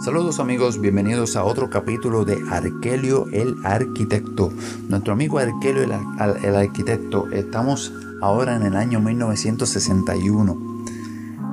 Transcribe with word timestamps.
Saludos 0.00 0.38
amigos, 0.38 0.80
bienvenidos 0.80 1.34
a 1.34 1.42
otro 1.42 1.68
capítulo 1.70 2.24
de 2.24 2.38
Arkelio 2.52 3.26
el 3.32 3.56
Arquitecto. 3.64 4.52
Nuestro 4.88 5.12
amigo 5.12 5.40
Arkelio 5.40 5.82
el, 5.82 5.90
el, 6.44 6.54
Arquitecto, 6.54 7.28
estamos 7.32 7.92
ahora 8.22 8.54
en 8.54 8.62
el 8.62 8.76
año 8.76 9.00
1961. 9.00 10.84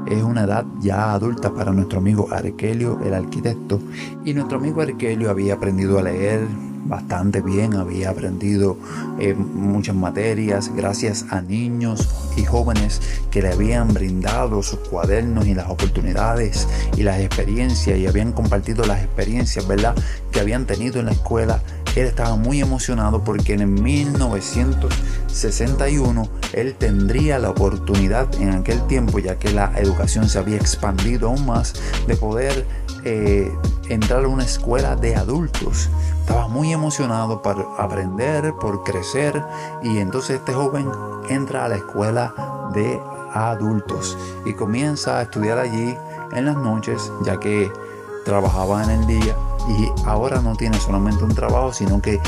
Es 0.05 0.21
una 0.21 0.43
edad 0.43 0.63
ya 0.79 1.13
adulta 1.13 1.55
para 1.55 1.73
nuestro 1.73 1.97
amigo 1.97 2.27
Arkelio 2.31 2.99
el 3.03 3.15
Arquitecto 3.15 3.79
y 4.23 4.35
nuestro 4.35 4.59
amigo 4.59 4.81
Arkelio 4.81 5.31
había 5.31 5.55
aprendido 5.55 5.97
a 5.97 6.03
leer, 6.03 6.47
bastante 6.85 7.41
bien, 7.41 7.75
había 7.75 8.11
aprendido 8.11 8.77
eh, 9.19 9.33
muchas 9.33 9.95
materias 9.95 10.71
gracias 10.75 11.25
a 11.31 11.41
niños 11.41 12.07
y 12.37 12.45
jóvenes 12.45 13.01
que 13.31 13.41
le 13.41 13.51
habían 13.51 13.91
brindado 13.93 14.63
sus 14.63 14.79
cuadernos 14.79 15.45
y 15.47 15.55
las 15.55 15.69
oportunidades 15.69 16.65
y 16.95 17.03
las 17.03 17.19
experiencias 17.19 17.97
y 17.97 18.07
habían 18.07 18.31
compartido 18.31 18.85
las 18.85 19.03
experiencias, 19.03 19.67
¿verdad? 19.67 19.93
Que 20.31 20.39
habían 20.39 20.65
tenido 20.65 20.99
en 20.99 21.07
la 21.07 21.11
escuela. 21.11 21.59
Él 21.95 22.05
estaba 22.07 22.35
muy 22.35 22.61
emocionado 22.61 23.23
porque 23.23 23.53
en 23.53 23.81
1961 23.81 26.29
él 26.53 26.75
tendría 26.75 27.39
la 27.39 27.49
oportunidad 27.51 28.27
en 28.41 28.49
aquel 28.49 28.85
tiempo, 28.87 29.19
ya 29.19 29.39
que 29.39 29.51
la 29.51 29.71
educación 29.77 30.27
se 30.27 30.39
había 30.39 30.57
expandido 30.57 31.29
aún 31.29 31.45
más, 31.45 31.73
de 32.05 32.17
poder 32.17 32.65
eh, 33.05 33.55
entrar 33.87 34.25
a 34.25 34.27
una 34.27 34.43
escuela 34.43 34.95
de 34.95 35.15
adultos. 35.15 35.89
Estaba 36.21 36.47
muy 36.47 36.73
emocionado 36.73 37.41
por 37.41 37.67
aprender, 37.77 38.53
por 38.55 38.83
crecer 38.83 39.43
y 39.83 39.99
entonces 39.99 40.37
este 40.39 40.53
joven 40.53 40.89
entra 41.29 41.65
a 41.65 41.69
la 41.69 41.75
escuela 41.75 42.33
de 42.73 42.99
adultos 43.31 44.17
y 44.45 44.53
comienza 44.53 45.19
a 45.19 45.21
estudiar 45.21 45.59
allí 45.59 45.95
en 46.33 46.45
las 46.45 46.55
noches 46.57 47.11
ya 47.23 47.39
que 47.39 47.71
trabajaba 48.25 48.83
en 48.83 48.89
el 48.89 49.05
día 49.05 49.35
y 49.69 49.91
ahora 50.05 50.41
no 50.41 50.55
tiene 50.55 50.79
solamente 50.79 51.23
un 51.23 51.35
trabajo 51.35 51.73
sino 51.73 52.01
que 52.01 52.19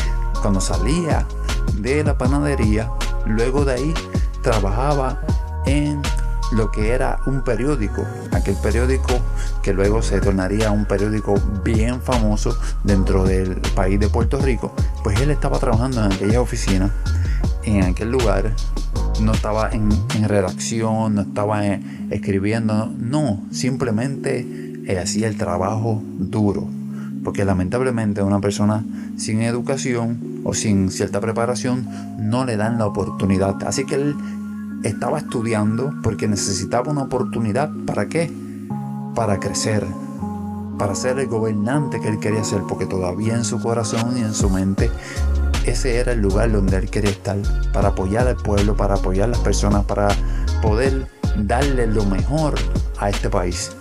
cuando 0.42 0.62
salía 0.62 1.26
de 1.74 2.04
la 2.04 2.18
panadería 2.18 2.92
luego 3.26 3.66
de 3.66 3.74
ahí 3.74 3.94
trabajaba 4.42 5.22
en 5.66 6.02
lo 6.52 6.72
que 6.72 6.92
era 6.92 7.20
un 7.26 7.42
periódico, 7.42 8.06
aquel 8.32 8.56
periódico 8.56 9.14
que 9.62 9.74
luego 9.74 10.02
se 10.02 10.20
tornaría 10.22 10.72
un 10.72 10.86
periódico 10.86 11.36
bien 11.64 12.02
famoso 12.02 12.58
dentro 12.84 13.26
del 13.26 13.56
país 13.76 14.00
de 14.00 14.08
Puerto 14.10 14.40
Rico, 14.40 14.74
pues 15.04 15.20
él 15.20 15.32
estaba 15.32 15.60
trabajando 15.60 16.06
en 16.06 16.12
aquella 16.12 16.42
oficina, 16.42 16.92
en 17.64 17.84
aquel 17.84 18.12
lugar, 18.12 18.54
no 19.22 19.34
estaba 19.34 19.72
en, 19.72 19.90
redacción, 20.28 21.16
no 21.16 21.22
estaba 21.22 21.66
escribiendo, 21.66 22.92
no, 22.98 23.44
simplemente 23.52 24.76
hacía 25.02 25.28
el 25.28 25.38
trabajo 25.38 26.02
duro, 26.18 26.68
porque 27.24 27.44
lamentablemente 27.44 28.22
una 28.22 28.40
persona 28.40 28.86
sin 29.18 29.42
educación 29.42 30.42
o 30.46 30.54
sin 30.54 30.92
cierta 30.92 31.20
preparación 31.20 31.88
no 32.20 32.46
le 32.46 32.56
dan 32.56 32.78
la 32.78 32.86
oportunidad, 32.86 33.62
así 33.66 33.86
que 33.86 33.96
él 33.96 34.16
estaba 34.84 35.20
estudiando 35.20 35.94
porque 36.04 36.28
necesitaba 36.28 36.92
una 36.92 37.04
oportunidad. 37.04 37.72
¿Para 37.86 38.08
qué? 38.08 38.32
Para 39.16 39.40
crecer, 39.40 39.86
para 40.78 40.96
ser 40.96 41.20
el 41.20 41.28
gobernante 41.28 42.00
que 42.00 42.08
él 42.08 42.20
quería 42.20 42.44
ser, 42.44 42.62
porque 42.68 42.86
todavía 42.86 43.36
en 43.36 43.44
su 43.44 43.60
corazón 43.60 44.18
y 44.18 44.22
en 44.22 44.34
su 44.34 44.50
mente 44.50 44.92
ese 45.68 45.98
era 45.98 46.14
el 46.14 46.22
lugar 46.22 46.52
donde 46.52 46.78
él 46.78 46.90
quería 46.90 47.12
estar, 47.12 47.38
para 47.74 47.90
apoyar 47.90 48.28
al 48.28 48.38
pueblo, 48.38 48.78
para 48.78 48.96
apoyar 48.96 49.26
a 49.26 49.32
las 49.32 49.40
personas, 49.40 49.84
para 49.84 50.08
poder 50.62 51.08
darle 51.36 51.88
lo 51.88 52.06
mejor 52.06 52.56
a 53.00 53.10
este 53.10 53.30
país. 53.30 53.72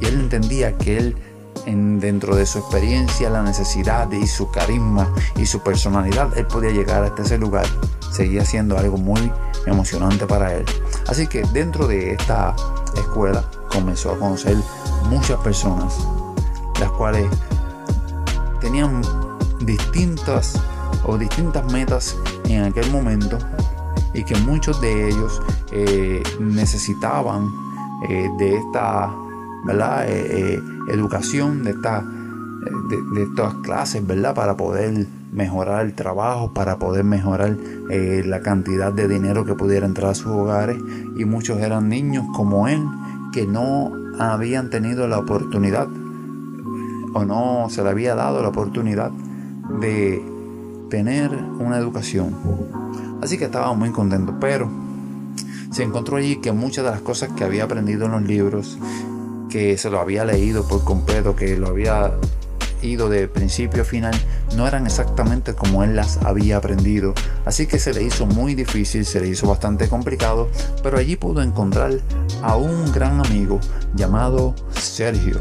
Y 0.00 0.06
él 0.06 0.14
entendía 0.20 0.76
que 0.76 0.98
él, 0.98 1.16
en, 1.64 2.00
dentro 2.00 2.34
de 2.34 2.44
su 2.44 2.58
experiencia, 2.58 3.30
la 3.30 3.42
necesidad 3.42 4.10
y 4.10 4.26
su 4.26 4.50
carisma 4.50 5.12
y 5.36 5.46
su 5.46 5.60
personalidad, 5.60 6.36
él 6.36 6.46
podía 6.46 6.70
llegar 6.70 7.04
hasta 7.04 7.22
ese 7.22 7.38
lugar. 7.38 7.66
Seguía 8.10 8.44
siendo 8.44 8.78
algo 8.78 8.96
muy 8.96 9.32
emocionante 9.66 10.26
para 10.26 10.54
él. 10.54 10.64
Así 11.08 11.26
que 11.26 11.42
dentro 11.52 11.86
de 11.86 12.12
esta 12.12 12.54
escuela 12.96 13.44
comenzó 13.70 14.12
a 14.12 14.18
conocer 14.18 14.56
muchas 15.10 15.38
personas, 15.40 15.94
las 16.80 16.90
cuales 16.92 17.28
tenían 18.60 19.02
distintas 19.60 20.60
o 21.04 21.18
distintas 21.18 21.70
metas 21.72 22.16
en 22.44 22.64
aquel 22.64 22.90
momento 22.90 23.38
y 24.14 24.24
que 24.24 24.34
muchos 24.36 24.80
de 24.80 25.08
ellos 25.08 25.42
eh, 25.72 26.22
necesitaban 26.40 27.50
eh, 28.08 28.28
de 28.38 28.56
esta. 28.56 29.12
Eh, 29.68 30.60
educación, 30.88 31.64
de, 31.64 31.70
esta, 31.72 32.00
de, 32.00 33.22
estas 33.22 33.54
clases, 33.54 34.06
¿verdad? 34.06 34.34
Para 34.34 34.56
poder 34.56 35.06
mejorar 35.36 35.84
el 35.84 35.94
trabajo, 35.94 36.52
para 36.52 36.78
poder 36.78 37.04
mejorar 37.04 37.56
eh, 37.90 38.22
la 38.24 38.40
cantidad 38.40 38.90
de 38.90 39.06
dinero 39.06 39.44
que 39.44 39.54
pudiera 39.54 39.86
entrar 39.86 40.10
a 40.10 40.14
sus 40.14 40.28
hogares. 40.28 40.78
Y 41.16 41.26
muchos 41.26 41.60
eran 41.60 41.88
niños 41.90 42.24
como 42.34 42.66
él 42.66 42.82
que 43.32 43.46
no 43.46 43.92
habían 44.18 44.70
tenido 44.70 45.06
la 45.06 45.18
oportunidad 45.18 45.88
o 47.12 47.24
no 47.24 47.68
se 47.68 47.82
le 47.82 47.90
había 47.90 48.14
dado 48.14 48.40
la 48.42 48.48
oportunidad 48.48 49.10
de 49.80 50.24
tener 50.88 51.30
una 51.58 51.76
educación. 51.76 52.34
Así 53.22 53.36
que 53.36 53.44
estaba 53.44 53.74
muy 53.74 53.90
contento, 53.90 54.34
pero 54.40 54.70
se 55.70 55.82
encontró 55.82 56.16
allí 56.16 56.36
que 56.36 56.52
muchas 56.52 56.84
de 56.84 56.90
las 56.90 57.00
cosas 57.02 57.30
que 57.36 57.44
había 57.44 57.64
aprendido 57.64 58.06
en 58.06 58.12
los 58.12 58.22
libros, 58.22 58.78
que 59.50 59.76
se 59.76 59.90
lo 59.90 60.00
había 60.00 60.24
leído 60.24 60.66
por 60.66 60.82
completo, 60.84 61.36
que 61.36 61.58
lo 61.58 61.68
había 61.68 62.12
de 62.94 63.26
principio 63.26 63.82
a 63.82 63.84
final 63.84 64.14
no 64.56 64.68
eran 64.68 64.86
exactamente 64.86 65.54
como 65.54 65.82
él 65.82 65.96
las 65.96 66.18
había 66.18 66.58
aprendido, 66.58 67.14
así 67.44 67.66
que 67.66 67.80
se 67.80 67.92
le 67.92 68.02
hizo 68.02 68.26
muy 68.26 68.54
difícil, 68.54 69.04
se 69.04 69.20
le 69.20 69.26
hizo 69.26 69.48
bastante 69.48 69.88
complicado, 69.88 70.48
pero 70.84 70.98
allí 70.98 71.16
pudo 71.16 71.42
encontrar 71.42 71.92
a 72.42 72.56
un 72.56 72.92
gran 72.92 73.18
amigo 73.24 73.58
llamado 73.94 74.54
Sergio. 74.70 75.40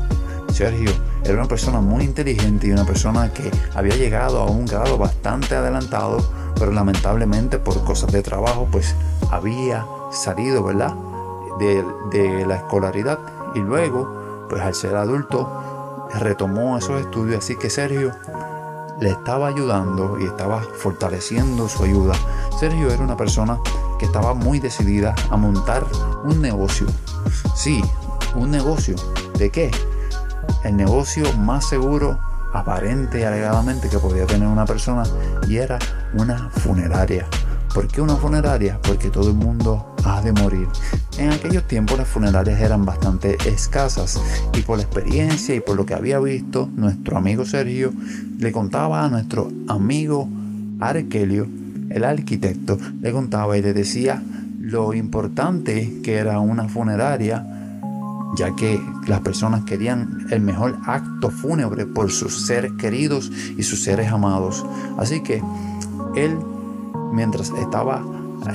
Sergio 0.51 0.91
era 1.23 1.35
una 1.35 1.47
persona 1.47 1.81
muy 1.81 2.03
inteligente 2.03 2.67
y 2.67 2.72
una 2.72 2.85
persona 2.85 3.31
que 3.31 3.51
había 3.75 3.95
llegado 3.95 4.39
a 4.41 4.45
un 4.45 4.66
grado 4.66 4.97
bastante 4.97 5.55
adelantado, 5.55 6.17
pero 6.57 6.72
lamentablemente 6.72 7.59
por 7.59 7.84
cosas 7.84 8.11
de 8.11 8.23
trabajo 8.23 8.67
pues 8.72 8.95
había 9.29 9.85
salido, 10.11 10.63
¿verdad? 10.63 10.95
De, 11.59 11.84
de 12.11 12.45
la 12.45 12.55
escolaridad 12.55 13.19
y 13.53 13.59
luego 13.59 14.47
pues 14.50 14.61
al 14.61 14.73
ser 14.73 14.95
adulto 14.95 15.75
retomó 16.20 16.78
esos 16.78 17.02
estudios, 17.02 17.40
así 17.40 17.56
que 17.56 17.70
Sergio 17.70 18.12
le 19.00 19.09
estaba 19.09 19.48
ayudando 19.48 20.20
y 20.20 20.26
estaba 20.26 20.62
fortaleciendo 20.62 21.68
su 21.68 21.84
ayuda. 21.84 22.14
Sergio 22.59 22.92
era 22.92 23.03
una 23.03 23.18
persona 23.18 23.59
que 24.00 24.06
estaba 24.06 24.34
muy 24.34 24.59
decidida 24.59 25.16
a 25.30 25.38
montar 25.38 25.86
un 26.24 26.42
negocio. 26.42 26.88
Sí, 27.56 27.84
un 28.36 28.52
negocio. 28.52 28.96
¿De 29.38 29.50
qué? 29.50 29.72
El 30.64 30.78
negocio 30.78 31.31
más 31.34 31.68
seguro, 31.68 32.20
aparente 32.53 33.20
y 33.20 33.24
alegadamente 33.24 33.90
que 33.90 34.00
podía 34.00 34.26
tener 34.26 34.47
una 34.47 34.66
persona 34.66 35.03
y 35.47 35.58
era 35.58 35.78
una 36.14 36.50
funeraria. 36.50 37.28
¿Por 37.75 37.90
qué 37.90 38.00
una 38.00 38.16
funeraria? 38.16 38.80
Porque 38.81 39.09
todo 39.09 39.28
el 39.28 39.36
mundo 39.36 39.97
ha 40.06 40.22
de 40.22 40.31
morir. 40.31 40.66
En 41.18 41.30
aquellos 41.31 41.68
tiempos 41.68 41.97
las 41.97 42.08
funerarias 42.08 42.62
eran 42.62 42.86
bastante 42.86 43.38
escasas 43.46 44.18
y 44.58 44.62
por 44.62 44.78
la 44.78 44.84
experiencia 44.84 45.53
y 45.53 45.59
por 45.59 45.75
lo 45.75 45.85
que 45.85 45.94
había 45.94 46.18
visto, 46.19 46.69
nuestro 46.74 47.18
amigo 47.18 47.44
Sergio 47.44 47.91
le 48.40 48.53
contaba 48.53 49.03
a 49.03 49.09
nuestro 49.09 49.52
amigo 49.68 50.30
Arkelio, 50.80 51.50
el 51.90 52.06
arquitecto, 52.06 52.78
le 53.02 53.12
contaba 53.12 53.58
y 53.58 53.62
le 53.62 53.74
decía 53.74 54.24
lo 54.58 54.94
importante 54.94 56.00
que 56.02 56.16
era 56.16 56.40
una 56.40 56.69
funeraria 56.69 57.46
ya 58.38 58.56
que 58.56 58.81
las 59.06 59.19
personas 59.19 59.66
querían 59.66 60.28
el 60.31 60.40
mejor 60.40 60.78
acto 60.85 61.30
fúnebre 61.30 61.85
por 61.85 62.09
sus 62.09 62.47
seres 62.47 62.72
queridos 62.79 63.29
y 63.58 63.64
sus 63.64 63.84
seres 63.84 64.14
amados. 64.14 64.66
Así 64.97 65.22
que 65.22 65.44
él 66.16 66.38
mientras 67.16 67.50
estaba 67.52 68.03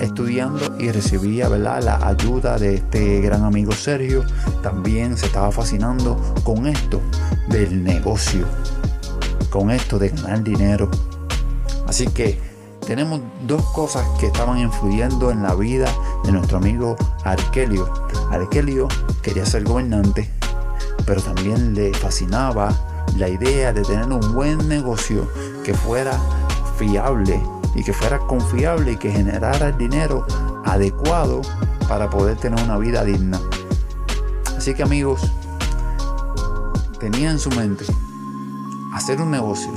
estudiando 0.01 0.79
y 0.79 0.93
recibía 0.93 1.49
la 1.49 2.07
ayuda 2.07 2.59
de 2.59 2.75
este 2.75 3.21
gran 3.21 3.43
amigo 3.43 3.73
Sergio, 3.73 4.23
también 4.63 5.17
se 5.17 5.27
estaba 5.27 5.51
fascinando 5.51 6.17
con 6.45 6.67
esto 6.67 7.01
del 7.49 7.83
negocio, 7.83 8.47
con 9.49 9.71
esto 9.71 9.99
de 9.99 10.11
ganar 10.11 10.45
dinero. 10.45 10.91
Así 11.89 12.07
que 12.07 12.39
tenemos 12.87 13.21
dos 13.47 13.65
cosas 13.71 14.07
que 14.21 14.27
estaban 14.27 14.59
influyendo 14.59 15.31
en 15.31 15.43
la 15.43 15.55
vida 15.55 15.89
de 16.25 16.33
nuestro 16.33 16.59
amigo 16.59 16.97
Arkelio. 17.25 17.91
Arkelio 18.31 18.89
quería 19.23 19.47
ser 19.47 19.65
gobernante, 19.65 20.31
pero 21.07 21.21
también 21.23 21.75
le 21.75 21.93
fascinaba 21.95 22.73
la 23.17 23.29
idea 23.29 23.73
de 23.73 23.83
tener 23.83 24.07
un 24.13 24.35
buen 24.35 24.69
negocio 24.69 25.29
que 25.65 25.75
fuera 25.75 26.13
fiable 26.79 27.41
y 27.75 27.85
que 27.85 27.93
fuera 27.93 28.19
confiable 28.19 28.93
y 28.93 28.97
que 28.97 29.11
generara 29.11 29.69
el 29.69 29.79
dinero 29.79 30.27
adecuado 30.65 31.43
para 31.89 32.11
poder 32.11 32.37
tener 32.37 32.63
una 32.65 32.79
vida 32.79 33.05
digna. 33.05 33.41
Así 34.57 34.75
que 34.75 34.83
amigos, 34.83 35.21
tenía 36.99 37.31
en 37.31 37.39
su 37.39 37.51
mente 37.51 37.85
hacer 38.93 39.21
un 39.21 39.31
negocio, 39.31 39.71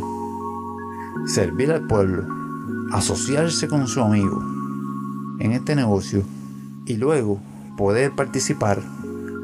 servir 1.25 1.71
al 1.71 1.87
pueblo, 1.87 2.25
asociarse 2.91 3.67
con 3.67 3.87
su 3.87 4.01
amigo 4.01 4.41
en 5.39 5.51
este 5.53 5.75
negocio 5.75 6.23
y 6.85 6.97
luego 6.97 7.39
poder 7.77 8.13
participar 8.13 8.81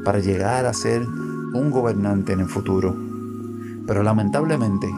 para 0.04 0.18
llegar 0.18 0.66
a 0.66 0.74
ser 0.74 1.06
un 1.06 1.70
gobernante 1.70 2.32
en 2.32 2.40
el 2.40 2.48
futuro. 2.48 2.96
Pero 3.86 4.02
lamentablemente, 4.02 4.88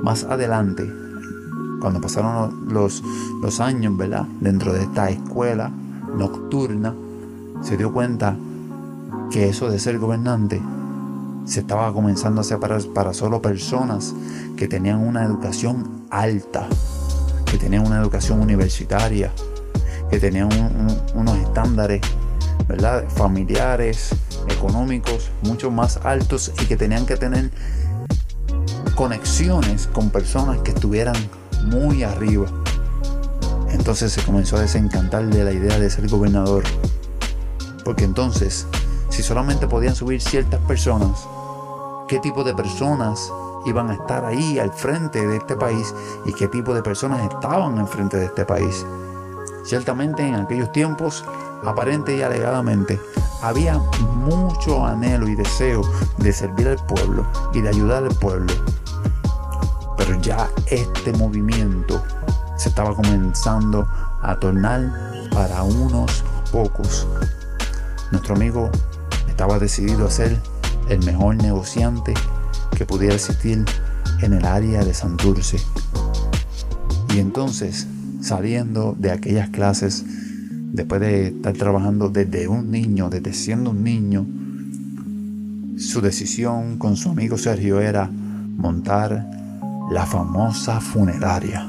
más 0.00 0.24
adelante, 0.24 1.01
cuando 1.82 2.00
pasaron 2.00 2.68
los, 2.72 3.02
los 3.42 3.58
años, 3.58 3.96
¿verdad? 3.96 4.24
Dentro 4.40 4.72
de 4.72 4.82
esta 4.82 5.10
escuela 5.10 5.68
nocturna, 6.16 6.94
se 7.60 7.76
dio 7.76 7.92
cuenta 7.92 8.36
que 9.32 9.48
eso 9.48 9.68
de 9.68 9.80
ser 9.80 9.98
gobernante 9.98 10.62
se 11.44 11.60
estaba 11.60 11.92
comenzando 11.92 12.40
a 12.40 12.42
hacer 12.42 12.60
para, 12.60 13.12
solo 13.12 13.42
personas 13.42 14.14
que 14.56 14.68
tenían 14.68 15.00
una 15.00 15.24
educación 15.24 16.04
alta, 16.08 16.68
que 17.46 17.58
tenían 17.58 17.84
una 17.84 17.98
educación 18.00 18.40
universitaria, 18.40 19.32
que 20.08 20.20
tenían 20.20 20.50
unos 21.16 21.36
estándares 21.38 22.00
¿verdad? 22.68 23.08
familiares, 23.08 24.14
económicos 24.48 25.32
mucho 25.42 25.72
más 25.72 25.98
altos 26.04 26.52
y 26.62 26.66
que 26.66 26.76
tenían 26.76 27.06
que 27.06 27.16
tener 27.16 27.50
conexiones 28.94 29.88
con 29.88 30.10
personas 30.10 30.60
que 30.60 30.70
estuvieran 30.70 31.16
muy 31.62 32.02
arriba. 32.02 32.46
Entonces 33.70 34.12
se 34.12 34.22
comenzó 34.22 34.56
a 34.56 34.60
desencantar 34.60 35.26
de 35.26 35.44
la 35.44 35.52
idea 35.52 35.78
de 35.78 35.90
ser 35.90 36.08
gobernador. 36.08 36.64
Porque 37.84 38.04
entonces, 38.04 38.66
si 39.08 39.22
solamente 39.22 39.66
podían 39.66 39.94
subir 39.94 40.20
ciertas 40.20 40.60
personas, 40.60 41.26
¿qué 42.08 42.18
tipo 42.20 42.44
de 42.44 42.54
personas 42.54 43.32
iban 43.66 43.90
a 43.90 43.94
estar 43.94 44.24
ahí 44.24 44.58
al 44.58 44.72
frente 44.72 45.26
de 45.26 45.36
este 45.36 45.56
país 45.56 45.94
y 46.26 46.32
qué 46.32 46.48
tipo 46.48 46.74
de 46.74 46.82
personas 46.82 47.22
estaban 47.30 47.78
al 47.78 47.88
frente 47.88 48.16
de 48.16 48.26
este 48.26 48.44
país? 48.44 48.84
Ciertamente 49.64 50.26
en 50.26 50.34
aquellos 50.34 50.70
tiempos, 50.72 51.24
aparente 51.64 52.16
y 52.16 52.22
alegadamente, 52.22 53.00
había 53.42 53.78
mucho 53.78 54.84
anhelo 54.84 55.28
y 55.28 55.34
deseo 55.34 55.82
de 56.18 56.32
servir 56.32 56.68
al 56.68 56.84
pueblo 56.86 57.26
y 57.52 57.60
de 57.60 57.68
ayudar 57.68 58.04
al 58.04 58.14
pueblo. 58.14 58.52
Pero 60.04 60.20
ya 60.20 60.50
este 60.66 61.12
movimiento 61.12 62.02
se 62.56 62.70
estaba 62.70 62.92
comenzando 62.92 63.86
a 64.20 64.34
tornar 64.34 65.28
para 65.30 65.62
unos 65.62 66.24
pocos. 66.50 67.06
Nuestro 68.10 68.34
amigo 68.34 68.68
estaba 69.28 69.60
decidido 69.60 70.06
a 70.06 70.10
ser 70.10 70.40
el 70.88 71.04
mejor 71.04 71.36
negociante 71.36 72.14
que 72.76 72.84
pudiera 72.84 73.14
existir 73.14 73.64
en 74.22 74.32
el 74.32 74.44
área 74.44 74.84
de 74.84 74.92
Santurce. 74.92 75.58
Y 77.14 77.20
entonces, 77.20 77.86
saliendo 78.20 78.96
de 78.98 79.12
aquellas 79.12 79.50
clases, 79.50 80.04
después 80.72 81.00
de 81.00 81.28
estar 81.28 81.52
trabajando 81.52 82.08
desde 82.08 82.48
un 82.48 82.72
niño, 82.72 83.08
desde 83.08 83.32
siendo 83.32 83.70
un 83.70 83.84
niño, 83.84 84.26
su 85.78 86.00
decisión 86.00 86.78
con 86.78 86.96
su 86.96 87.10
amigo 87.10 87.38
Sergio 87.38 87.80
era 87.80 88.10
montar 88.10 89.41
la 89.90 90.06
famosa 90.06 90.80
funeraria. 90.80 91.68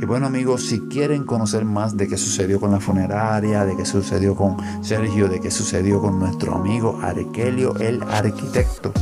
Y 0.00 0.04
bueno 0.06 0.26
amigos, 0.26 0.62
si 0.62 0.80
quieren 0.88 1.24
conocer 1.24 1.64
más 1.64 1.96
de 1.96 2.08
qué 2.08 2.16
sucedió 2.16 2.58
con 2.58 2.70
la 2.70 2.80
funeraria, 2.80 3.66
de 3.66 3.76
qué 3.76 3.84
sucedió 3.84 4.34
con 4.34 4.56
Sergio, 4.82 5.28
de 5.28 5.40
qué 5.40 5.50
sucedió 5.50 6.00
con 6.00 6.18
nuestro 6.18 6.54
amigo 6.54 6.98
Arquelio 7.02 7.76
el 7.76 8.02
arquitecto, 8.04 8.92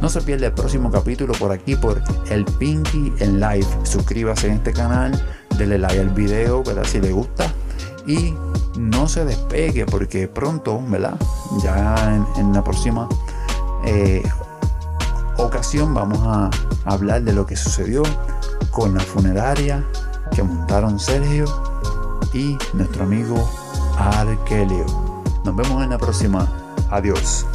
no 0.00 0.08
se 0.08 0.22
pierda 0.22 0.46
el 0.46 0.52
próximo 0.52 0.90
capítulo 0.90 1.34
por 1.34 1.52
aquí 1.52 1.76
por 1.76 2.02
el 2.30 2.44
Pinky 2.44 3.12
en 3.18 3.38
Live. 3.38 3.66
Suscríbase 3.82 4.46
en 4.46 4.54
este 4.54 4.72
canal, 4.72 5.12
denle 5.58 5.78
like 5.78 6.00
al 6.00 6.08
video, 6.08 6.64
¿verdad? 6.64 6.84
Si 6.84 7.00
le 7.00 7.12
gusta. 7.12 7.52
Y 8.06 8.34
no 8.78 9.06
se 9.08 9.26
despegue 9.26 9.84
porque 9.84 10.26
pronto, 10.26 10.82
¿verdad? 10.88 11.18
Ya 11.62 12.24
en, 12.38 12.52
la 12.54 12.64
próxima 12.64 13.08
eh, 13.84 14.22
ocasión 15.42 15.94
vamos 15.94 16.20
a 16.26 16.50
hablar 16.84 17.22
de 17.22 17.32
lo 17.32 17.46
que 17.46 17.56
sucedió 17.56 18.02
con 18.70 18.94
la 18.94 19.00
funeraria 19.00 19.84
que 20.34 20.42
montaron 20.42 20.98
Sergio 20.98 21.44
y 22.32 22.56
nuestro 22.72 23.04
amigo 23.04 23.36
Arkelio. 23.98 24.86
Nos 25.44 25.56
vemos 25.56 25.82
en 25.82 25.90
la 25.90 25.98
próxima. 25.98 26.48
Adiós. 26.90 27.46